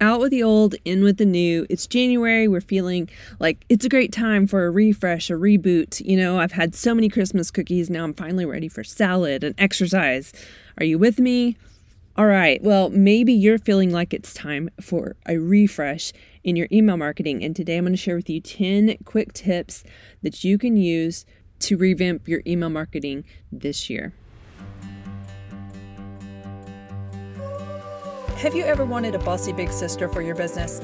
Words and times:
out 0.00 0.20
with 0.20 0.30
the 0.30 0.42
old, 0.42 0.74
in 0.84 1.04
with 1.04 1.18
the 1.18 1.26
new. 1.26 1.66
It's 1.68 1.86
January. 1.86 2.48
We're 2.48 2.60
feeling 2.60 3.08
like 3.38 3.64
it's 3.68 3.84
a 3.84 3.88
great 3.88 4.12
time 4.12 4.46
for 4.46 4.64
a 4.64 4.70
refresh, 4.70 5.30
a 5.30 5.34
reboot. 5.34 6.04
You 6.04 6.16
know, 6.16 6.38
I've 6.38 6.52
had 6.52 6.74
so 6.74 6.94
many 6.94 7.08
Christmas 7.08 7.50
cookies. 7.50 7.90
Now 7.90 8.04
I'm 8.04 8.14
finally 8.14 8.46
ready 8.46 8.68
for 8.68 8.82
salad 8.82 9.44
and 9.44 9.54
exercise. 9.58 10.32
Are 10.78 10.84
you 10.84 10.98
with 10.98 11.18
me? 11.18 11.56
All 12.16 12.26
right. 12.26 12.62
Well, 12.62 12.90
maybe 12.90 13.32
you're 13.32 13.58
feeling 13.58 13.92
like 13.92 14.12
it's 14.12 14.34
time 14.34 14.70
for 14.80 15.16
a 15.26 15.38
refresh 15.38 16.12
in 16.42 16.56
your 16.56 16.68
email 16.72 16.96
marketing. 16.96 17.44
And 17.44 17.54
today 17.54 17.76
I'm 17.76 17.84
going 17.84 17.92
to 17.92 17.96
share 17.96 18.16
with 18.16 18.28
you 18.28 18.40
10 18.40 18.96
quick 19.04 19.32
tips 19.32 19.84
that 20.22 20.42
you 20.42 20.58
can 20.58 20.76
use 20.76 21.24
to 21.60 21.76
revamp 21.76 22.26
your 22.26 22.42
email 22.46 22.70
marketing 22.70 23.24
this 23.52 23.88
year. 23.88 24.12
Have 28.40 28.54
you 28.54 28.64
ever 28.64 28.86
wanted 28.86 29.14
a 29.14 29.18
bossy 29.18 29.52
big 29.52 29.70
sister 29.70 30.08
for 30.08 30.22
your 30.22 30.34
business? 30.34 30.80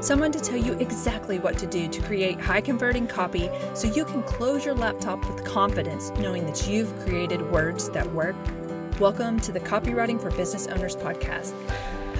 Someone 0.00 0.32
to 0.32 0.40
tell 0.40 0.56
you 0.56 0.72
exactly 0.78 1.38
what 1.38 1.58
to 1.58 1.66
do 1.66 1.86
to 1.86 2.00
create 2.00 2.40
high 2.40 2.62
converting 2.62 3.06
copy 3.06 3.50
so 3.74 3.92
you 3.92 4.06
can 4.06 4.22
close 4.22 4.64
your 4.64 4.72
laptop 4.72 5.18
with 5.28 5.44
confidence 5.44 6.08
knowing 6.18 6.46
that 6.46 6.66
you've 6.66 6.98
created 7.00 7.42
words 7.50 7.90
that 7.90 8.10
work? 8.14 8.34
Welcome 8.98 9.38
to 9.40 9.52
the 9.52 9.60
Copywriting 9.60 10.18
for 10.18 10.30
Business 10.30 10.66
Owners 10.66 10.96
podcast. 10.96 11.52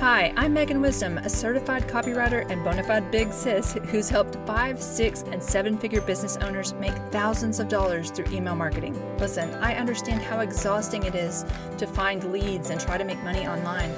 Hi, 0.00 0.34
I'm 0.36 0.52
Megan 0.52 0.82
Wisdom, 0.82 1.16
a 1.16 1.30
certified 1.30 1.88
copywriter 1.88 2.46
and 2.50 2.62
bona 2.62 2.84
fide 2.84 3.10
big 3.10 3.32
sis 3.32 3.72
who's 3.86 4.10
helped 4.10 4.36
five, 4.46 4.82
six, 4.82 5.22
and 5.22 5.42
seven 5.42 5.78
figure 5.78 6.02
business 6.02 6.36
owners 6.36 6.74
make 6.74 6.92
thousands 7.10 7.58
of 7.58 7.68
dollars 7.68 8.10
through 8.10 8.30
email 8.30 8.54
marketing. 8.54 9.00
Listen, 9.16 9.48
I 9.62 9.76
understand 9.76 10.20
how 10.20 10.40
exhausting 10.40 11.04
it 11.04 11.14
is 11.14 11.46
to 11.78 11.86
find 11.86 12.30
leads 12.30 12.68
and 12.68 12.78
try 12.78 12.98
to 12.98 13.04
make 13.04 13.22
money 13.22 13.46
online, 13.46 13.90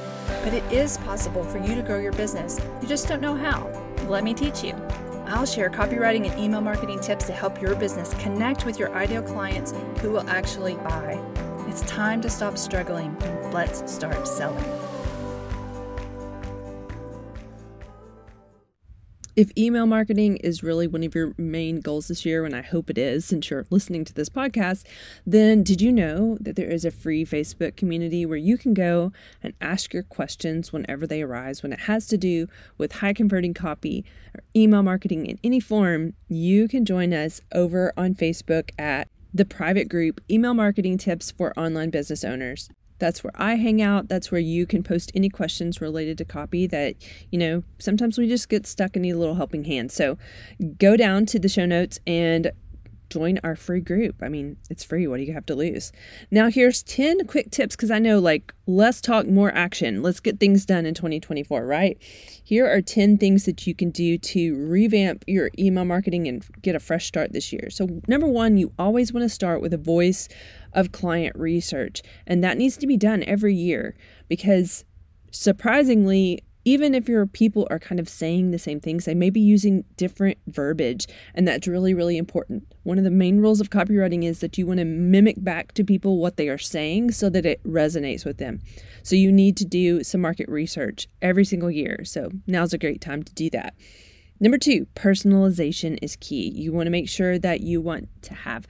but 0.44 0.52
it 0.52 0.64
is 0.72 0.98
possible 0.98 1.44
for 1.44 1.58
you 1.58 1.74
to 1.74 1.82
grow 1.82 1.98
your 1.98 2.12
business. 2.12 2.60
You 2.80 2.88
just 2.88 3.08
don't 3.08 3.20
know 3.20 3.34
how. 3.34 3.68
Let 4.06 4.24
me 4.24 4.34
teach 4.34 4.62
you. 4.62 4.74
I'll 5.26 5.46
share 5.46 5.68
copywriting 5.68 6.30
and 6.30 6.38
email 6.38 6.60
marketing 6.60 7.00
tips 7.00 7.26
to 7.26 7.32
help 7.32 7.60
your 7.60 7.74
business 7.74 8.14
connect 8.14 8.64
with 8.64 8.78
your 8.78 8.94
ideal 8.94 9.22
clients 9.22 9.74
who 10.00 10.10
will 10.10 10.28
actually 10.28 10.74
buy. 10.76 11.20
It's 11.66 11.82
time 11.82 12.20
to 12.22 12.30
stop 12.30 12.56
struggling 12.56 13.16
and 13.22 13.52
let's 13.52 13.90
start 13.92 14.28
selling. 14.28 14.64
If 19.36 19.50
email 19.58 19.84
marketing 19.84 20.38
is 20.38 20.62
really 20.62 20.86
one 20.86 21.04
of 21.04 21.14
your 21.14 21.34
main 21.36 21.80
goals 21.80 22.08
this 22.08 22.24
year, 22.24 22.46
and 22.46 22.56
I 22.56 22.62
hope 22.62 22.88
it 22.88 22.96
is 22.96 23.26
since 23.26 23.50
you're 23.50 23.66
listening 23.68 24.02
to 24.06 24.14
this 24.14 24.30
podcast, 24.30 24.86
then 25.26 25.62
did 25.62 25.82
you 25.82 25.92
know 25.92 26.38
that 26.40 26.56
there 26.56 26.70
is 26.70 26.86
a 26.86 26.90
free 26.90 27.22
Facebook 27.22 27.76
community 27.76 28.24
where 28.24 28.38
you 28.38 28.56
can 28.56 28.72
go 28.72 29.12
and 29.42 29.52
ask 29.60 29.92
your 29.92 30.04
questions 30.04 30.72
whenever 30.72 31.06
they 31.06 31.20
arise? 31.20 31.62
When 31.62 31.74
it 31.74 31.80
has 31.80 32.06
to 32.06 32.16
do 32.16 32.48
with 32.78 32.92
high 32.92 33.12
converting 33.12 33.52
copy 33.52 34.06
or 34.34 34.42
email 34.56 34.82
marketing 34.82 35.26
in 35.26 35.38
any 35.44 35.60
form, 35.60 36.14
you 36.28 36.66
can 36.66 36.86
join 36.86 37.12
us 37.12 37.42
over 37.52 37.92
on 37.94 38.14
Facebook 38.14 38.70
at 38.78 39.08
the 39.34 39.44
private 39.44 39.90
group 39.90 40.18
Email 40.30 40.54
Marketing 40.54 40.96
Tips 40.96 41.30
for 41.30 41.52
Online 41.58 41.90
Business 41.90 42.24
Owners. 42.24 42.70
That's 42.98 43.22
where 43.22 43.32
I 43.34 43.56
hang 43.56 43.82
out. 43.82 44.08
That's 44.08 44.30
where 44.30 44.40
you 44.40 44.66
can 44.66 44.82
post 44.82 45.12
any 45.14 45.28
questions 45.28 45.80
related 45.80 46.18
to 46.18 46.24
copy 46.24 46.66
that, 46.68 46.94
you 47.30 47.38
know, 47.38 47.62
sometimes 47.78 48.18
we 48.18 48.28
just 48.28 48.48
get 48.48 48.66
stuck 48.66 48.96
and 48.96 49.02
need 49.02 49.10
a 49.10 49.18
little 49.18 49.34
helping 49.34 49.64
hand. 49.64 49.92
So 49.92 50.18
go 50.78 50.96
down 50.96 51.26
to 51.26 51.38
the 51.38 51.48
show 51.48 51.66
notes 51.66 52.00
and 52.06 52.52
join 53.10 53.38
our 53.44 53.56
free 53.56 53.80
group. 53.80 54.16
I 54.22 54.28
mean, 54.28 54.56
it's 54.70 54.84
free. 54.84 55.06
What 55.06 55.18
do 55.18 55.22
you 55.24 55.32
have 55.32 55.46
to 55.46 55.54
lose? 55.54 55.92
Now, 56.30 56.48
here's 56.48 56.82
10 56.82 57.26
quick 57.26 57.50
tips 57.50 57.76
because 57.76 57.90
I 57.90 57.98
know, 57.98 58.18
like, 58.18 58.52
less 58.66 59.00
talk, 59.00 59.26
more 59.26 59.52
action. 59.52 60.02
Let's 60.02 60.20
get 60.20 60.40
things 60.40 60.66
done 60.66 60.86
in 60.86 60.94
2024, 60.94 61.64
right? 61.64 61.98
Here 62.42 62.66
are 62.66 62.80
10 62.80 63.18
things 63.18 63.44
that 63.44 63.66
you 63.66 63.74
can 63.74 63.90
do 63.90 64.18
to 64.18 64.56
revamp 64.66 65.24
your 65.26 65.50
email 65.58 65.84
marketing 65.84 66.26
and 66.26 66.44
get 66.62 66.74
a 66.74 66.80
fresh 66.80 67.06
start 67.06 67.32
this 67.32 67.52
year. 67.52 67.70
So, 67.70 68.00
number 68.08 68.26
one, 68.26 68.56
you 68.56 68.72
always 68.78 69.12
want 69.12 69.24
to 69.24 69.28
start 69.28 69.60
with 69.60 69.72
a 69.72 69.78
voice 69.78 70.28
of 70.72 70.92
client 70.92 71.36
research, 71.36 72.02
and 72.26 72.42
that 72.42 72.58
needs 72.58 72.76
to 72.78 72.86
be 72.86 72.96
done 72.96 73.22
every 73.24 73.54
year 73.54 73.94
because 74.28 74.84
surprisingly, 75.30 76.42
even 76.66 76.96
if 76.96 77.08
your 77.08 77.26
people 77.26 77.64
are 77.70 77.78
kind 77.78 78.00
of 78.00 78.08
saying 78.08 78.50
the 78.50 78.58
same 78.58 78.80
things, 78.80 79.04
they 79.04 79.14
may 79.14 79.30
be 79.30 79.40
using 79.40 79.84
different 79.96 80.36
verbiage, 80.48 81.06
and 81.32 81.46
that's 81.46 81.68
really, 81.68 81.94
really 81.94 82.18
important. 82.18 82.64
One 82.82 82.98
of 82.98 83.04
the 83.04 83.10
main 83.10 83.38
rules 83.38 83.60
of 83.60 83.70
copywriting 83.70 84.24
is 84.24 84.40
that 84.40 84.58
you 84.58 84.66
want 84.66 84.80
to 84.80 84.84
mimic 84.84 85.36
back 85.38 85.72
to 85.74 85.84
people 85.84 86.18
what 86.18 86.36
they 86.36 86.48
are 86.48 86.58
saying 86.58 87.12
so 87.12 87.30
that 87.30 87.46
it 87.46 87.62
resonates 87.62 88.24
with 88.24 88.38
them. 88.38 88.60
So 89.04 89.14
you 89.14 89.30
need 89.30 89.56
to 89.58 89.64
do 89.64 90.02
some 90.02 90.20
market 90.20 90.48
research 90.48 91.06
every 91.22 91.44
single 91.44 91.70
year. 91.70 92.04
So 92.04 92.32
now's 92.48 92.72
a 92.72 92.78
great 92.78 93.00
time 93.00 93.22
to 93.22 93.32
do 93.32 93.48
that. 93.50 93.74
Number 94.40 94.58
two, 94.58 94.86
personalization 94.96 95.98
is 96.02 96.16
key. 96.16 96.50
You 96.52 96.72
want 96.72 96.88
to 96.88 96.90
make 96.90 97.08
sure 97.08 97.38
that 97.38 97.60
you 97.60 97.80
want 97.80 98.08
to 98.22 98.34
have 98.34 98.66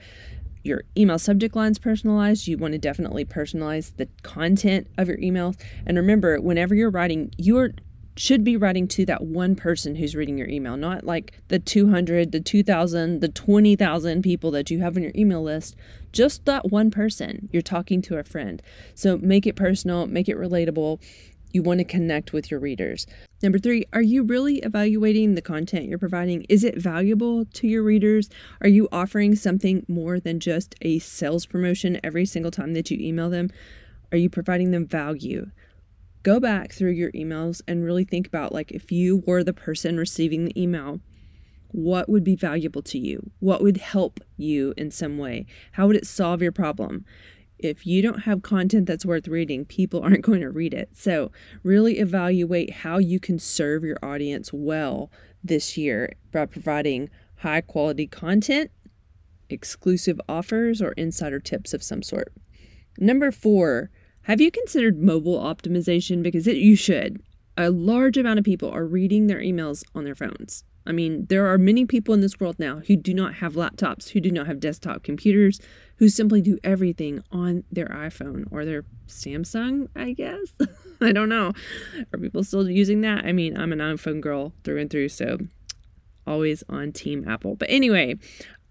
your 0.63 0.83
email 0.95 1.17
subject 1.17 1.55
lines 1.55 1.79
personalized. 1.79 2.47
You 2.47 2.57
want 2.57 2.73
to 2.73 2.77
definitely 2.77 3.25
personalize 3.25 3.95
the 3.97 4.07
content 4.21 4.87
of 4.99 5.07
your 5.07 5.17
emails. 5.17 5.59
And 5.85 5.97
remember, 5.97 6.39
whenever 6.39 6.75
you're 6.75 6.91
writing, 6.91 7.31
you're 7.37 7.71
should 8.19 8.43
be 8.43 8.57
writing 8.57 8.87
to 8.87 9.05
that 9.05 9.23
one 9.23 9.55
person 9.55 9.95
who's 9.95 10.15
reading 10.15 10.37
your 10.37 10.47
email, 10.47 10.77
not 10.77 11.03
like 11.03 11.33
the 11.47 11.59
200, 11.59 12.31
the 12.31 12.39
2,000, 12.39 13.19
the 13.21 13.27
20,000 13.29 14.21
people 14.21 14.51
that 14.51 14.71
you 14.71 14.79
have 14.79 14.97
on 14.97 15.03
your 15.03 15.11
email 15.15 15.43
list. 15.43 15.75
Just 16.11 16.45
that 16.45 16.71
one 16.71 16.89
person. 16.89 17.49
You're 17.51 17.61
talking 17.61 18.01
to 18.03 18.17
a 18.17 18.23
friend. 18.23 18.61
So 18.95 19.17
make 19.17 19.45
it 19.45 19.55
personal, 19.55 20.07
make 20.07 20.27
it 20.27 20.37
relatable. 20.37 21.01
You 21.51 21.63
want 21.63 21.79
to 21.79 21.85
connect 21.85 22.33
with 22.33 22.51
your 22.51 22.59
readers. 22.59 23.07
Number 23.41 23.59
three, 23.59 23.85
are 23.93 24.01
you 24.01 24.23
really 24.23 24.57
evaluating 24.57 25.35
the 25.35 25.41
content 25.41 25.85
you're 25.85 25.97
providing? 25.97 26.43
Is 26.49 26.63
it 26.63 26.77
valuable 26.77 27.45
to 27.45 27.67
your 27.67 27.83
readers? 27.83 28.29
Are 28.61 28.67
you 28.67 28.89
offering 28.91 29.35
something 29.35 29.85
more 29.87 30.19
than 30.19 30.39
just 30.39 30.75
a 30.81 30.99
sales 30.99 31.45
promotion 31.45 31.99
every 32.03 32.25
single 32.25 32.51
time 32.51 32.73
that 32.73 32.89
you 32.91 32.97
email 32.99 33.29
them? 33.29 33.49
Are 34.11 34.17
you 34.17 34.29
providing 34.29 34.71
them 34.71 34.85
value? 34.85 35.51
Go 36.27 36.39
back 36.41 36.73
through 36.73 36.91
your 36.91 37.11
emails 37.13 37.61
and 37.69 37.85
really 37.85 38.03
think 38.03 38.27
about 38.27 38.51
like 38.51 38.69
if 38.71 38.91
you 38.91 39.23
were 39.25 39.45
the 39.45 39.53
person 39.53 39.97
receiving 39.97 40.43
the 40.43 40.61
email 40.61 40.99
what 41.71 42.09
would 42.09 42.23
be 42.23 42.35
valuable 42.35 42.81
to 42.81 42.97
you? 42.97 43.31
What 43.39 43.61
would 43.61 43.77
help 43.77 44.19
you 44.37 44.73
in 44.77 44.91
some 44.91 45.17
way? 45.17 45.45
How 45.73 45.87
would 45.87 45.95
it 45.95 46.07
solve 46.07 46.41
your 46.41 46.51
problem? 46.51 47.05
If 47.59 47.85
you 47.85 48.01
don't 48.01 48.21
have 48.21 48.41
content 48.41 48.85
that's 48.87 49.05
worth 49.05 49.27
reading 49.27 49.65
people 49.65 50.01
aren't 50.03 50.21
going 50.21 50.41
to 50.41 50.49
read 50.49 50.73
it. 50.73 50.89
So 50.93 51.31
really 51.63 51.99
evaluate 51.99 52.71
how 52.71 52.97
you 52.97 53.19
can 53.19 53.39
serve 53.39 53.83
your 53.83 53.97
audience 54.03 54.51
well 54.51 55.11
this 55.43 55.77
year 55.77 56.13
by 56.31 56.45
providing 56.45 57.09
high 57.37 57.61
quality 57.61 58.07
content 58.07 58.71
exclusive 59.49 60.19
offers 60.27 60.81
or 60.81 60.91
insider 60.93 61.39
tips 61.39 61.73
of 61.73 61.81
some 61.81 62.03
sort. 62.03 62.33
Number 62.97 63.31
four 63.31 63.89
have 64.27 64.41
you 64.41 64.51
considered 64.51 65.01
mobile 65.01 65.39
optimization? 65.39 66.21
Because 66.21 66.47
it, 66.47 66.57
you 66.57 66.75
should. 66.75 67.23
A 67.55 67.69
large 67.69 68.17
amount 68.17 68.39
of 68.39 68.43
people 68.43 68.69
are 68.69 68.85
reading 68.85 69.27
their 69.27 69.39
emails 69.39 69.85
on 69.95 70.03
their 70.03 70.15
phones. 70.15 70.65
I 70.85 70.91
mean, 70.91 71.27
there 71.29 71.47
are 71.47 71.57
many 71.57 71.85
people 71.85 72.13
in 72.13 72.19
this 72.19 72.37
world 72.37 72.59
now 72.59 72.81
who 72.85 72.97
do 72.97 73.13
not 73.13 73.35
have 73.35 73.53
laptops, 73.53 74.09
who 74.09 74.19
do 74.19 74.29
not 74.29 74.45
have 74.45 74.59
desktop 74.59 75.03
computers, 75.03 75.61
who 75.95 76.09
simply 76.09 76.41
do 76.41 76.59
everything 76.61 77.23
on 77.31 77.63
their 77.71 77.87
iPhone 77.87 78.43
or 78.51 78.65
their 78.65 78.83
Samsung, 79.07 79.87
I 79.95 80.11
guess. 80.11 80.53
I 81.01 81.13
don't 81.13 81.29
know. 81.29 81.53
Are 82.11 82.19
people 82.19 82.43
still 82.43 82.69
using 82.69 82.99
that? 83.01 83.23
I 83.23 83.31
mean, 83.31 83.57
I'm 83.57 83.71
an 83.71 83.79
iPhone 83.79 84.19
girl 84.19 84.51
through 84.65 84.79
and 84.79 84.89
through, 84.89 85.07
so 85.07 85.37
always 86.27 86.63
on 86.69 86.91
Team 86.91 87.27
Apple. 87.27 87.55
But 87.55 87.69
anyway, 87.69 88.15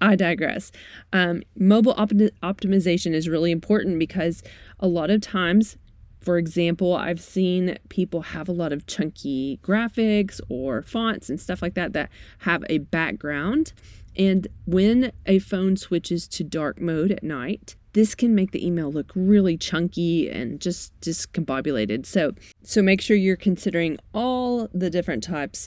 I 0.01 0.15
digress. 0.17 0.73
Um, 1.13 1.43
mobile 1.57 1.95
op- 1.97 2.11
optimization 2.11 3.15
is 3.15 3.29
really 3.29 3.51
important 3.51 3.99
because 3.99 4.43
a 4.79 4.87
lot 4.87 5.11
of 5.11 5.21
times, 5.21 5.77
for 6.21 6.39
example, 6.39 6.95
I've 6.95 7.21
seen 7.21 7.79
people 7.89 8.21
have 8.21 8.49
a 8.49 8.53
lot 8.53 8.73
of 8.73 8.87
chunky 8.87 9.59
graphics 9.63 10.41
or 10.49 10.83
fonts 10.83 11.31
and 11.31 11.41
stuff 11.41 11.63
like 11.63 11.75
that 11.75 11.93
that 11.95 12.11
have 12.41 12.65
a 12.69 12.79
background. 12.79 13.73
And 14.19 14.49
when 14.67 15.13
a 15.27 15.39
phone 15.39 15.77
switches 15.77 16.27
to 16.29 16.45
dark 16.45 16.81
mode 16.81 17.13
at 17.13 17.23
night, 17.23 17.77
this 17.93 18.15
can 18.15 18.35
make 18.35 18.51
the 18.51 18.67
email 18.67 18.93
look 18.93 19.11
really 19.15 19.57
chunky 19.57 20.29
and 20.29 20.61
just 20.61 20.99
discombobulated. 21.01 22.05
So, 22.05 22.33
so 22.63 22.83
make 22.83 23.01
sure 23.01 23.17
you're 23.17 23.37
considering 23.37 23.99
all 24.13 24.69
the 24.75 24.91
different 24.91 25.23
types 25.23 25.67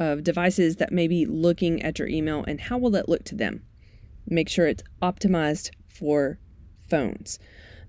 of 0.00 0.24
devices 0.24 0.76
that 0.76 0.90
may 0.90 1.06
be 1.06 1.26
looking 1.26 1.80
at 1.82 2.00
your 2.00 2.08
email 2.08 2.42
and 2.48 2.62
how 2.62 2.78
will 2.78 2.90
that 2.90 3.08
look 3.08 3.22
to 3.24 3.36
them. 3.36 3.62
Make 4.26 4.48
sure 4.48 4.66
it's 4.66 4.82
optimized 5.00 5.70
for 5.88 6.40
phones. 6.88 7.38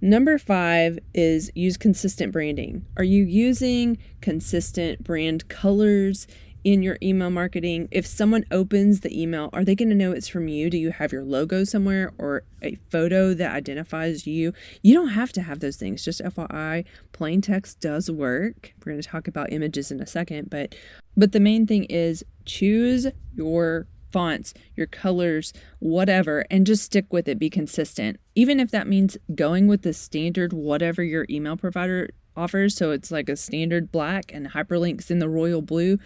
Number 0.01 0.37
five 0.37 0.99
is 1.13 1.51
use 1.55 1.77
consistent 1.77 2.31
branding. 2.33 2.85
Are 2.97 3.03
you 3.03 3.23
using 3.23 3.97
consistent 4.19 5.03
brand 5.03 5.47
colors 5.47 6.27
in 6.63 6.83
your 6.83 6.97
email 7.01 7.29
marketing. 7.29 7.87
If 7.91 8.05
someone 8.05 8.45
opens 8.51 8.99
the 8.99 9.21
email, 9.21 9.49
are 9.53 9.63
they 9.63 9.75
going 9.75 9.89
to 9.89 9.95
know 9.95 10.11
it's 10.11 10.27
from 10.27 10.47
you? 10.47 10.69
Do 10.69 10.77
you 10.77 10.91
have 10.91 11.11
your 11.11 11.23
logo 11.23 11.63
somewhere 11.63 12.11
or 12.17 12.43
a 12.61 12.75
photo 12.89 13.33
that 13.33 13.53
identifies 13.53 14.27
you? 14.27 14.53
You 14.81 14.93
don't 14.93 15.09
have 15.09 15.31
to 15.33 15.41
have 15.41 15.59
those 15.59 15.77
things. 15.77 16.03
Just 16.03 16.21
FYI, 16.21 16.85
plain 17.11 17.41
text 17.41 17.79
does 17.79 18.11
work. 18.11 18.73
We're 18.85 18.93
going 18.93 19.01
to 19.01 19.07
talk 19.07 19.27
about 19.27 19.51
images 19.51 19.91
in 19.91 19.99
a 19.99 20.07
second, 20.07 20.49
but 20.49 20.75
but 21.17 21.33
the 21.33 21.39
main 21.39 21.67
thing 21.67 21.83
is 21.85 22.23
choose 22.45 23.07
your 23.35 23.87
fonts, 24.11 24.53
your 24.75 24.87
colors, 24.87 25.53
whatever, 25.79 26.45
and 26.51 26.65
just 26.65 26.83
stick 26.83 27.11
with 27.11 27.27
it. 27.27 27.39
Be 27.39 27.49
consistent. 27.49 28.19
Even 28.35 28.59
if 28.59 28.71
that 28.71 28.87
means 28.87 29.17
going 29.35 29.67
with 29.67 29.81
the 29.81 29.93
standard 29.93 30.53
whatever 30.53 31.03
your 31.03 31.25
email 31.29 31.57
provider 31.57 32.09
offers. 32.35 32.75
So 32.75 32.91
it's 32.91 33.11
like 33.11 33.29
a 33.29 33.35
standard 33.35 33.91
black 33.91 34.31
and 34.33 34.51
hyperlinks 34.51 35.11
in 35.11 35.19
the 35.19 35.29
royal 35.29 35.61
blue 35.61 35.97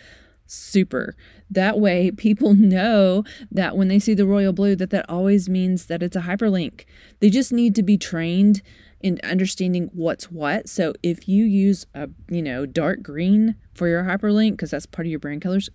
super. 0.45 1.15
That 1.49 1.79
way 1.79 2.11
people 2.11 2.53
know 2.55 3.23
that 3.51 3.75
when 3.75 3.87
they 3.87 3.99
see 3.99 4.13
the 4.13 4.25
royal 4.25 4.53
blue 4.53 4.75
that 4.75 4.89
that 4.91 5.09
always 5.09 5.49
means 5.49 5.85
that 5.87 6.03
it's 6.03 6.15
a 6.15 6.21
hyperlink. 6.21 6.85
They 7.19 7.29
just 7.29 7.51
need 7.51 7.75
to 7.75 7.83
be 7.83 7.97
trained 7.97 8.61
in 9.01 9.19
understanding 9.23 9.89
what's 9.93 10.31
what. 10.31 10.67
So 10.67 10.93
if 11.03 11.27
you 11.27 11.45
use 11.45 11.85
a, 11.93 12.09
you 12.29 12.41
know, 12.41 12.65
dark 12.65 13.03
green 13.03 13.55
for 13.73 13.87
your 13.87 14.03
hyperlink 14.03 14.51
because 14.51 14.71
that's 14.71 14.85
part 14.85 15.05
of 15.05 15.11
your 15.11 15.19
brand 15.19 15.41
colors, 15.41 15.69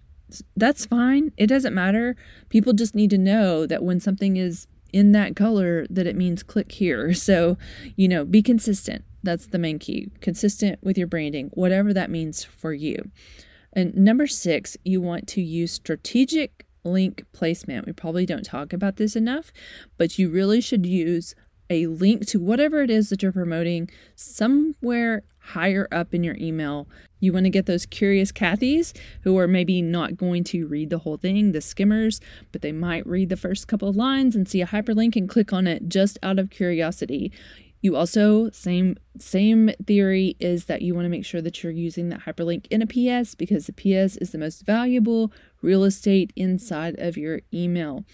that's 0.56 0.86
fine. 0.86 1.32
It 1.36 1.46
doesn't 1.46 1.74
matter. 1.74 2.16
People 2.48 2.72
just 2.72 2.94
need 2.94 3.10
to 3.10 3.18
know 3.18 3.66
that 3.66 3.82
when 3.82 4.00
something 4.00 4.36
is 4.36 4.66
in 4.92 5.12
that 5.12 5.36
color 5.36 5.86
that 5.88 6.06
it 6.06 6.16
means 6.16 6.42
click 6.42 6.72
here. 6.72 7.12
So, 7.20 7.58
you 7.96 8.08
know, 8.08 8.24
be 8.24 8.42
consistent. 8.42 9.04
That's 9.22 9.46
the 9.46 9.58
main 9.58 9.78
key. 9.78 10.10
Consistent 10.20 10.78
with 10.82 10.96
your 10.96 11.06
branding, 11.06 11.50
whatever 11.52 11.92
that 11.92 12.10
means 12.10 12.42
for 12.42 12.72
you. 12.72 13.10
And 13.72 13.94
number 13.94 14.26
six, 14.26 14.76
you 14.84 15.00
want 15.00 15.26
to 15.28 15.42
use 15.42 15.72
strategic 15.72 16.66
link 16.84 17.24
placement. 17.32 17.86
We 17.86 17.92
probably 17.92 18.26
don't 18.26 18.44
talk 18.44 18.72
about 18.72 18.96
this 18.96 19.16
enough, 19.16 19.52
but 19.98 20.18
you 20.18 20.28
really 20.28 20.60
should 20.60 20.86
use 20.86 21.34
a 21.68 21.86
link 21.86 22.26
to 22.26 22.40
whatever 22.40 22.82
it 22.82 22.90
is 22.90 23.10
that 23.10 23.22
you're 23.22 23.32
promoting 23.32 23.88
somewhere 24.16 25.22
higher 25.38 25.88
up 25.92 26.12
in 26.12 26.24
your 26.24 26.36
email. 26.36 26.88
You 27.20 27.32
want 27.32 27.44
to 27.44 27.50
get 27.50 27.66
those 27.66 27.86
curious 27.86 28.32
Kathys 28.32 28.96
who 29.22 29.38
are 29.38 29.46
maybe 29.46 29.80
not 29.80 30.16
going 30.16 30.42
to 30.44 30.66
read 30.66 30.90
the 30.90 30.98
whole 30.98 31.16
thing, 31.16 31.52
the 31.52 31.60
skimmers, 31.60 32.20
but 32.50 32.62
they 32.62 32.72
might 32.72 33.06
read 33.06 33.28
the 33.28 33.36
first 33.36 33.68
couple 33.68 33.88
of 33.88 33.96
lines 33.96 34.34
and 34.34 34.48
see 34.48 34.60
a 34.60 34.66
hyperlink 34.66 35.16
and 35.16 35.28
click 35.28 35.52
on 35.52 35.66
it 35.66 35.88
just 35.88 36.18
out 36.22 36.38
of 36.38 36.50
curiosity. 36.50 37.30
You 37.80 37.96
also 37.96 38.50
same 38.50 38.96
same 39.18 39.70
theory 39.86 40.36
is 40.38 40.66
that 40.66 40.82
you 40.82 40.94
want 40.94 41.06
to 41.06 41.10
make 41.10 41.24
sure 41.24 41.40
that 41.40 41.62
you're 41.62 41.72
using 41.72 42.10
that 42.10 42.20
hyperlink 42.20 42.66
in 42.70 42.82
a 42.82 42.86
PS 42.86 43.34
because 43.34 43.66
the 43.66 43.72
PS 43.72 44.16
is 44.16 44.30
the 44.30 44.38
most 44.38 44.66
valuable 44.66 45.32
real 45.62 45.84
estate 45.84 46.32
inside 46.36 46.98
of 46.98 47.16
your 47.16 47.40
email. 47.54 48.04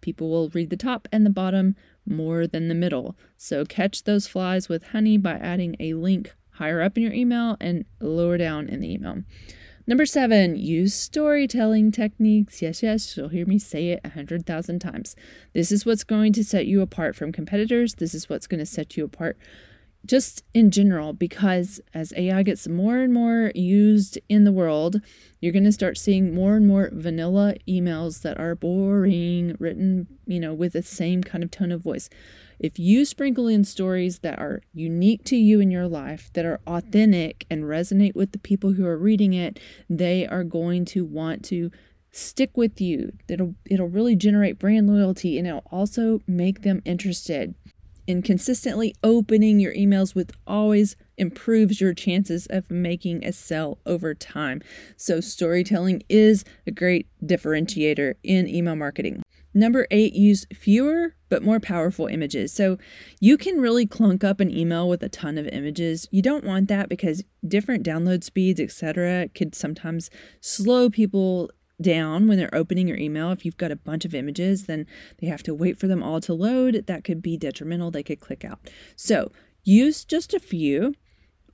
People 0.00 0.30
will 0.30 0.50
read 0.50 0.70
the 0.70 0.76
top 0.76 1.08
and 1.10 1.26
the 1.26 1.30
bottom 1.30 1.74
more 2.06 2.46
than 2.46 2.68
the 2.68 2.74
middle. 2.74 3.16
So 3.36 3.64
catch 3.64 4.04
those 4.04 4.28
flies 4.28 4.68
with 4.68 4.88
honey 4.88 5.18
by 5.18 5.32
adding 5.32 5.74
a 5.80 5.94
link 5.94 6.32
higher 6.52 6.80
up 6.80 6.96
in 6.96 7.02
your 7.02 7.12
email 7.12 7.56
and 7.60 7.84
lower 8.00 8.38
down 8.38 8.68
in 8.68 8.80
the 8.80 8.92
email. 8.92 9.22
Number 9.88 10.04
seven, 10.04 10.56
use 10.56 10.94
storytelling 10.94 11.92
techniques. 11.92 12.60
Yes, 12.60 12.82
yes, 12.82 13.16
you'll 13.16 13.28
hear 13.28 13.46
me 13.46 13.58
say 13.58 13.90
it 13.90 14.00
a 14.02 14.08
hundred 14.08 14.44
thousand 14.44 14.80
times. 14.80 15.14
This 15.52 15.70
is 15.70 15.86
what's 15.86 16.02
going 16.02 16.32
to 16.32 16.42
set 16.42 16.66
you 16.66 16.80
apart 16.80 17.14
from 17.14 17.30
competitors. 17.30 17.94
This 17.94 18.12
is 18.12 18.28
what's 18.28 18.48
going 18.48 18.58
to 18.58 18.66
set 18.66 18.96
you 18.96 19.04
apart 19.04 19.38
just 20.06 20.44
in 20.54 20.70
general, 20.70 21.12
because 21.12 21.80
as 21.92 22.12
AI 22.16 22.42
gets 22.42 22.68
more 22.68 22.98
and 22.98 23.12
more 23.12 23.52
used 23.54 24.18
in 24.28 24.44
the 24.44 24.52
world, 24.52 25.00
you're 25.40 25.52
going 25.52 25.64
to 25.64 25.72
start 25.72 25.98
seeing 25.98 26.34
more 26.34 26.56
and 26.56 26.66
more 26.66 26.90
vanilla 26.92 27.54
emails 27.68 28.22
that 28.22 28.38
are 28.38 28.54
boring, 28.54 29.56
written, 29.58 30.06
you 30.26 30.40
know, 30.40 30.54
with 30.54 30.72
the 30.72 30.82
same 30.82 31.22
kind 31.22 31.42
of 31.42 31.50
tone 31.50 31.72
of 31.72 31.82
voice. 31.82 32.08
If 32.58 32.78
you 32.78 33.04
sprinkle 33.04 33.48
in 33.48 33.64
stories 33.64 34.20
that 34.20 34.38
are 34.38 34.62
unique 34.72 35.24
to 35.24 35.36
you 35.36 35.60
in 35.60 35.70
your 35.70 35.88
life, 35.88 36.30
that 36.32 36.44
are 36.44 36.60
authentic 36.66 37.46
and 37.50 37.64
resonate 37.64 38.14
with 38.14 38.32
the 38.32 38.38
people 38.38 38.72
who 38.72 38.86
are 38.86 38.98
reading 38.98 39.34
it, 39.34 39.60
they 39.90 40.26
are 40.26 40.44
going 40.44 40.84
to 40.86 41.04
want 41.04 41.44
to 41.46 41.70
stick 42.10 42.56
with 42.56 42.80
you. 42.80 43.12
It'll 43.28 43.54
it'll 43.66 43.88
really 43.88 44.16
generate 44.16 44.58
brand 44.58 44.88
loyalty 44.88 45.38
and 45.38 45.46
it'll 45.46 45.66
also 45.70 46.22
make 46.26 46.62
them 46.62 46.80
interested 46.84 47.54
and 48.08 48.24
consistently 48.24 48.94
opening 49.02 49.58
your 49.58 49.74
emails 49.74 50.14
with 50.14 50.32
always 50.46 50.96
improves 51.16 51.80
your 51.80 51.94
chances 51.94 52.46
of 52.46 52.70
making 52.70 53.24
a 53.24 53.32
sell 53.32 53.78
over 53.84 54.14
time. 54.14 54.62
So, 54.96 55.20
storytelling 55.20 56.02
is 56.08 56.44
a 56.66 56.70
great 56.70 57.06
differentiator 57.24 58.14
in 58.22 58.48
email 58.48 58.76
marketing. 58.76 59.22
Number 59.56 59.86
eight, 59.90 60.12
use 60.12 60.46
fewer 60.52 61.14
but 61.30 61.42
more 61.42 61.58
powerful 61.58 62.06
images. 62.06 62.52
So, 62.52 62.76
you 63.20 63.38
can 63.38 63.58
really 63.58 63.86
clunk 63.86 64.22
up 64.22 64.38
an 64.38 64.54
email 64.54 64.86
with 64.86 65.02
a 65.02 65.08
ton 65.08 65.38
of 65.38 65.48
images. 65.48 66.06
You 66.10 66.20
don't 66.20 66.44
want 66.44 66.68
that 66.68 66.90
because 66.90 67.24
different 67.48 67.84
download 67.84 68.22
speeds, 68.22 68.60
etc., 68.60 69.28
could 69.34 69.54
sometimes 69.54 70.10
slow 70.42 70.90
people 70.90 71.50
down 71.80 72.28
when 72.28 72.36
they're 72.36 72.54
opening 72.54 72.86
your 72.86 72.98
email. 72.98 73.32
If 73.32 73.46
you've 73.46 73.56
got 73.56 73.72
a 73.72 73.76
bunch 73.76 74.04
of 74.04 74.14
images, 74.14 74.66
then 74.66 74.86
they 75.18 75.26
have 75.26 75.42
to 75.44 75.54
wait 75.54 75.78
for 75.78 75.86
them 75.86 76.02
all 76.02 76.20
to 76.20 76.34
load. 76.34 76.84
That 76.86 77.02
could 77.02 77.22
be 77.22 77.38
detrimental. 77.38 77.90
They 77.90 78.02
could 78.02 78.20
click 78.20 78.44
out. 78.44 78.60
So 78.94 79.32
use 79.64 80.04
just 80.04 80.34
a 80.34 80.38
few. 80.38 80.94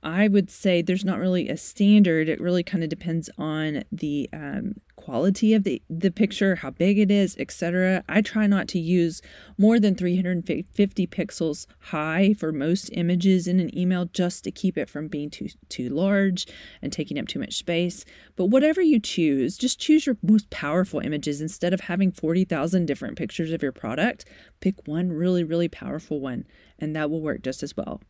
I 0.03 0.27
would 0.27 0.51
say 0.51 0.81
there's 0.81 1.05
not 1.05 1.19
really 1.19 1.47
a 1.47 1.55
standard. 1.55 2.27
It 2.27 2.41
really 2.41 2.61
kind 2.61 2.83
of 2.83 2.89
depends 2.89 3.29
on 3.37 3.83
the 3.89 4.29
um, 4.33 4.75
quality 4.97 5.53
of 5.53 5.63
the, 5.63 5.81
the 5.89 6.11
picture, 6.11 6.55
how 6.55 6.71
big 6.71 6.99
it 6.99 7.09
is, 7.09 7.37
etc. 7.39 8.03
I 8.09 8.21
try 8.21 8.45
not 8.45 8.67
to 8.69 8.79
use 8.79 9.21
more 9.57 9.79
than 9.79 9.95
350 9.95 11.07
pixels 11.07 11.67
high 11.79 12.33
for 12.33 12.51
most 12.51 12.89
images 12.91 13.47
in 13.47 13.61
an 13.61 13.75
email 13.77 14.05
just 14.05 14.43
to 14.43 14.51
keep 14.51 14.77
it 14.77 14.89
from 14.89 15.07
being 15.07 15.29
too 15.29 15.47
too 15.69 15.87
large 15.87 16.47
and 16.81 16.91
taking 16.91 17.17
up 17.17 17.29
too 17.29 17.39
much 17.39 17.53
space. 17.55 18.03
But 18.35 18.47
whatever 18.47 18.81
you 18.81 18.99
choose, 18.99 19.57
just 19.57 19.79
choose 19.79 20.05
your 20.05 20.17
most 20.21 20.49
powerful 20.49 20.99
images 20.99 21.39
instead 21.39 21.73
of 21.73 21.79
having 21.81 22.11
40,000 22.11 22.85
different 22.85 23.17
pictures 23.17 23.51
of 23.53 23.63
your 23.63 23.71
product. 23.71 24.25
Pick 24.59 24.85
one 24.85 25.13
really 25.13 25.45
really 25.45 25.69
powerful 25.69 26.19
one 26.19 26.45
and 26.77 26.93
that 26.93 27.09
will 27.09 27.21
work 27.21 27.41
just 27.41 27.63
as 27.63 27.77
well. 27.77 28.01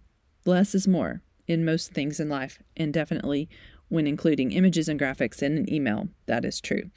Less 0.46 0.74
is 0.74 0.88
more 0.88 1.22
in 1.48 1.66
most 1.66 1.92
things 1.92 2.20
in 2.20 2.30
life 2.30 2.60
and 2.78 2.94
definitely 2.94 3.50
when 3.90 4.08
including 4.08 4.52
images 4.52 4.88
and 4.88 5.00
graphics 5.00 5.44
in 5.44 5.58
an 5.58 5.72
email. 5.72 6.08
That 6.26 6.46
is 6.46 6.60
true. 6.60 6.90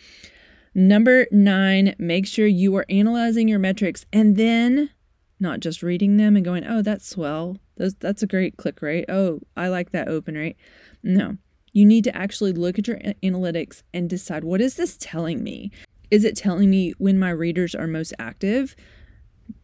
Number 0.74 1.26
nine, 1.30 1.94
make 1.98 2.26
sure 2.26 2.46
you 2.46 2.74
are 2.76 2.86
analyzing 2.88 3.48
your 3.48 3.58
metrics 3.58 4.04
and 4.12 4.36
then 4.36 4.90
not 5.40 5.60
just 5.60 5.82
reading 5.82 6.16
them 6.16 6.36
and 6.36 6.44
going, 6.44 6.66
oh, 6.66 6.82
that's 6.82 7.08
swell. 7.08 7.58
That's, 7.76 8.22
a 8.22 8.26
great 8.26 8.56
click 8.56 8.80
rate. 8.80 9.04
Oh, 9.08 9.40
I 9.56 9.68
like 9.68 9.90
that 9.92 10.08
open 10.08 10.34
rate. 10.34 10.56
No, 11.02 11.36
you 11.72 11.84
need 11.84 12.04
to 12.04 12.16
actually 12.16 12.52
look 12.52 12.78
at 12.78 12.88
your 12.88 12.98
analytics 13.22 13.82
and 13.92 14.08
decide 14.08 14.44
what 14.44 14.62
is 14.62 14.76
this 14.76 14.96
telling 14.98 15.42
me? 15.42 15.70
Is 16.10 16.24
it 16.24 16.36
telling 16.36 16.70
me 16.70 16.94
when 16.96 17.18
my 17.18 17.30
readers 17.30 17.74
are 17.74 17.86
most 17.86 18.14
active? 18.18 18.74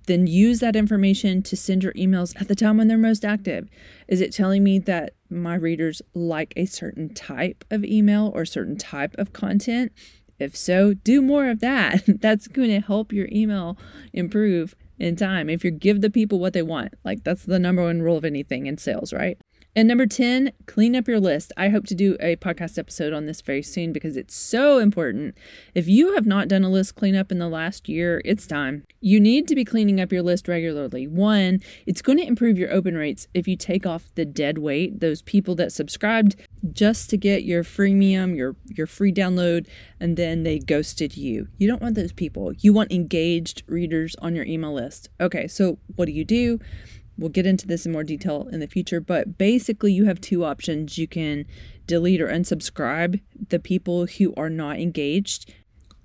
Then 0.07 0.27
use 0.27 0.61
that 0.61 0.77
information 0.77 1.43
to 1.43 1.57
send 1.57 1.83
your 1.83 1.93
emails 1.93 2.39
at 2.41 2.49
the 2.49 2.55
time 2.55 2.77
when 2.77 2.89
they're 2.89 2.99
most 2.99 3.25
active. 3.25 3.69
Is 4.09 4.21
it 4.21 4.33
telling 4.33 4.65
me 4.65 4.79
that 4.81 5.15
my 5.31 5.55
readers 5.55 6.03
like 6.15 6.53
a 6.57 6.67
certain 6.67 7.13
type 7.15 7.65
of 7.71 7.85
email 7.85 8.33
or 8.35 8.45
certain 8.45 8.77
type 8.77 9.15
of 9.19 9.33
content? 9.33 9.93
If 10.39 10.57
so, 10.57 10.95
do 10.95 11.23
more 11.23 11.49
of 11.49 11.61
that. 11.61 12.03
That's 12.21 12.49
going 12.49 12.71
to 12.71 12.81
help 12.81 13.13
your 13.13 13.29
email 13.31 13.79
improve 14.13 14.75
in 14.99 15.17
time. 15.17 15.49
If 15.49 15.65
you 15.65 15.71
give 15.71 16.01
the 16.01 16.11
people 16.11 16.39
what 16.39 16.53
they 16.53 16.63
want, 16.63 16.95
like 17.05 17.25
that's 17.25 17.45
the 17.45 17.59
number 17.59 17.83
one 17.83 18.03
rule 18.03 18.17
of 18.17 18.25
anything 18.25 18.67
in 18.67 18.79
sales, 18.79 19.13
right? 19.13 19.37
And 19.75 19.89
number 19.89 20.05
10, 20.05 20.53
clean 20.67 20.95
up 20.95 21.09
your 21.09 21.19
list. 21.19 21.51
I 21.57 21.71
hope 21.71 21.87
to 21.87 21.95
do 21.95 22.15
a 22.21 22.37
podcast 22.37 22.79
episode 22.79 23.15
on 23.15 23.25
this 23.25 23.41
very 23.41 23.63
soon 23.63 23.91
because 23.91 24.19
it's 24.19 24.35
so 24.35 24.77
important. 24.77 25.35
If 25.75 25.89
you 25.89 26.13
have 26.13 26.27
not 26.27 26.49
done 26.49 26.63
a 26.63 26.69
list 26.69 26.95
cleanup 26.95 27.33
in 27.33 27.39
the 27.39 27.49
last 27.49 27.89
year, 27.89 28.21
it's 28.23 28.47
time. 28.47 28.85
You 29.01 29.19
need 29.19 29.49
to 29.49 29.55
be 29.55 29.65
cleaning 29.65 29.99
up 29.99 30.13
your 30.13 30.21
list 30.21 30.47
regularly. 30.47 31.07
One, 31.07 31.61
it's 31.87 32.03
going 32.03 32.19
to 32.19 32.27
improve 32.27 32.59
your 32.59 32.71
open 32.71 32.99
rates 32.99 33.29
if 33.33 33.49
you 33.49 33.57
take 33.57 33.87
off 33.87 34.15
the 34.15 34.27
dead 34.27 34.59
weight, 34.59 35.01
those 35.01 35.23
people 35.23 35.55
that 35.55 35.73
subscribed 35.73 36.37
just 36.71 37.09
to 37.09 37.17
get 37.17 37.43
your 37.43 37.65
freemium, 37.65 38.37
your 38.37 38.55
your 38.67 38.87
free 38.87 39.13
download, 39.13 39.67
and 39.99 40.19
then 40.19 40.43
they 40.43 40.59
ghosted 40.59 41.17
you. 41.17 41.49
You 41.57 41.67
don't 41.67 41.83
want 41.83 41.95
those 41.95 42.13
people. 42.13 42.53
You 42.59 42.73
want 42.75 42.93
engaged 42.93 43.63
readers 43.67 44.15
on 44.17 44.37
your 44.37 44.45
email 44.45 44.75
list. 44.75 45.09
Okay, 45.19 45.49
so 45.49 45.79
what 45.97 46.05
do 46.05 46.13
you 46.13 46.25
do? 46.25 46.61
We'll 47.19 47.29
get 47.29 47.47
into 47.47 47.67
this 47.67 47.87
in 47.87 47.93
more 47.93 48.05
detail 48.05 48.49
in 48.51 48.61
the 48.61 48.67
future, 48.67 49.01
but 49.01 49.37
basically, 49.39 49.93
you 49.93 50.07
have 50.07 50.21
two 50.21 50.45
options. 50.45 50.99
You 50.99 51.07
can 51.07 51.45
delete 51.87 52.21
or 52.21 52.29
unsubscribe 52.29 53.21
the 53.49 53.59
people 53.59 54.07
who 54.07 54.33
are 54.37 54.51
not 54.51 54.79
engaged, 54.79 55.53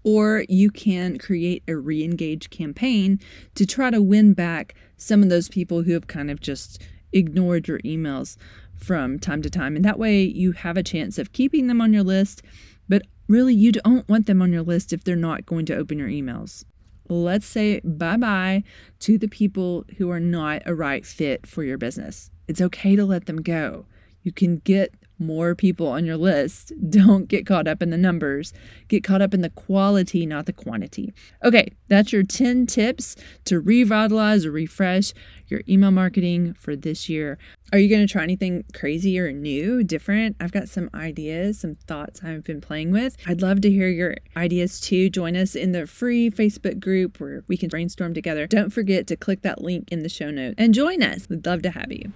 or 0.03 0.43
you 0.49 0.69
can 0.69 1.17
create 1.17 1.63
a 1.67 1.75
re 1.75 2.03
engage 2.03 2.49
campaign 2.49 3.19
to 3.55 3.65
try 3.65 3.89
to 3.89 4.01
win 4.01 4.33
back 4.33 4.75
some 4.97 5.23
of 5.23 5.29
those 5.29 5.49
people 5.49 5.83
who 5.83 5.93
have 5.93 6.07
kind 6.07 6.29
of 6.29 6.41
just 6.41 6.81
ignored 7.13 7.67
your 7.67 7.79
emails 7.79 8.35
from 8.75 9.17
time 9.17 9.41
to 9.41 9.49
time. 9.49 9.75
And 9.75 9.85
that 9.85 9.99
way, 9.99 10.21
you 10.21 10.51
have 10.51 10.77
a 10.77 10.83
chance 10.83 11.17
of 11.17 11.31
keeping 11.31 11.67
them 11.67 11.81
on 11.81 11.93
your 11.93 12.03
list, 12.03 12.41
but 12.89 13.03
really, 13.27 13.53
you 13.53 13.71
don't 13.71 14.07
want 14.09 14.27
them 14.27 14.41
on 14.41 14.51
your 14.51 14.61
list 14.61 14.93
if 14.93 15.03
they're 15.03 15.15
not 15.15 15.45
going 15.45 15.65
to 15.67 15.75
open 15.75 15.97
your 15.99 16.09
emails. 16.09 16.63
Let's 17.09 17.45
say 17.45 17.79
bye 17.83 18.17
bye 18.17 18.63
to 18.99 19.17
the 19.17 19.27
people 19.27 19.85
who 19.97 20.09
are 20.09 20.19
not 20.19 20.61
a 20.65 20.75
right 20.75 21.05
fit 21.05 21.47
for 21.47 21.63
your 21.63 21.77
business. 21.77 22.31
It's 22.47 22.61
okay 22.61 22.95
to 22.95 23.05
let 23.05 23.25
them 23.25 23.41
go. 23.41 23.85
You 24.23 24.31
can 24.31 24.57
get 24.57 24.93
more 25.19 25.55
people 25.55 25.87
on 25.87 26.05
your 26.05 26.17
list. 26.17 26.71
Don't 26.89 27.27
get 27.27 27.45
caught 27.45 27.67
up 27.67 27.81
in 27.81 27.89
the 27.89 27.97
numbers. 27.97 28.53
Get 28.87 29.03
caught 29.03 29.21
up 29.21 29.33
in 29.33 29.41
the 29.41 29.49
quality, 29.49 30.25
not 30.25 30.45
the 30.45 30.53
quantity. 30.53 31.13
Okay, 31.43 31.71
that's 31.87 32.11
your 32.11 32.23
10 32.23 32.67
tips 32.67 33.15
to 33.45 33.59
revitalize 33.59 34.45
or 34.45 34.51
refresh 34.51 35.13
your 35.47 35.61
email 35.67 35.91
marketing 35.91 36.53
for 36.53 36.75
this 36.75 37.07
year. 37.07 37.37
Are 37.71 37.79
you 37.79 37.89
going 37.89 38.05
to 38.05 38.11
try 38.11 38.23
anything 38.23 38.63
crazy 38.73 39.19
or 39.19 39.31
new, 39.31 39.83
different? 39.83 40.35
I've 40.39 40.51
got 40.51 40.69
some 40.69 40.89
ideas, 40.93 41.59
some 41.59 41.75
thoughts 41.75 42.21
I've 42.23 42.43
been 42.43 42.61
playing 42.61 42.91
with. 42.91 43.15
I'd 43.25 43.41
love 43.41 43.61
to 43.61 43.69
hear 43.69 43.89
your 43.89 44.15
ideas 44.35 44.79
too. 44.79 45.09
Join 45.09 45.35
us 45.35 45.55
in 45.55 45.71
the 45.71 45.87
free 45.87 46.29
Facebook 46.29 46.79
group 46.79 47.19
where 47.19 47.43
we 47.47 47.57
can 47.57 47.69
brainstorm 47.69 48.13
together. 48.13 48.47
Don't 48.47 48.71
forget 48.71 49.07
to 49.07 49.15
click 49.15 49.41
that 49.41 49.61
link 49.61 49.89
in 49.91 50.03
the 50.03 50.09
show 50.09 50.31
notes 50.31 50.55
and 50.57 50.73
join 50.73 51.01
us. 51.01 51.27
We'd 51.29 51.45
love 51.45 51.61
to 51.63 51.71
have 51.71 51.91
you. 51.91 52.11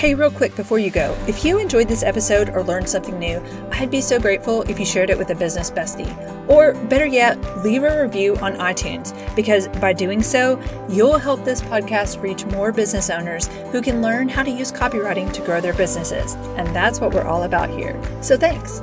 Hey, 0.00 0.14
real 0.14 0.30
quick 0.30 0.56
before 0.56 0.78
you 0.78 0.90
go, 0.90 1.14
if 1.28 1.44
you 1.44 1.58
enjoyed 1.58 1.86
this 1.86 2.02
episode 2.02 2.48
or 2.48 2.62
learned 2.62 2.88
something 2.88 3.18
new, 3.18 3.38
I'd 3.70 3.90
be 3.90 4.00
so 4.00 4.18
grateful 4.18 4.62
if 4.62 4.80
you 4.80 4.86
shared 4.86 5.10
it 5.10 5.18
with 5.18 5.28
a 5.28 5.34
business 5.34 5.70
bestie. 5.70 6.08
Or 6.48 6.72
better 6.86 7.04
yet, 7.04 7.38
leave 7.62 7.82
a 7.82 8.02
review 8.02 8.34
on 8.36 8.54
iTunes, 8.54 9.12
because 9.36 9.68
by 9.68 9.92
doing 9.92 10.22
so, 10.22 10.58
you'll 10.88 11.18
help 11.18 11.44
this 11.44 11.60
podcast 11.60 12.22
reach 12.22 12.46
more 12.46 12.72
business 12.72 13.10
owners 13.10 13.48
who 13.72 13.82
can 13.82 14.00
learn 14.00 14.30
how 14.30 14.42
to 14.42 14.50
use 14.50 14.72
copywriting 14.72 15.30
to 15.34 15.42
grow 15.42 15.60
their 15.60 15.74
businesses. 15.74 16.32
And 16.56 16.74
that's 16.74 16.98
what 16.98 17.12
we're 17.12 17.26
all 17.26 17.42
about 17.42 17.68
here. 17.68 18.00
So 18.22 18.38
thanks. 18.38 18.80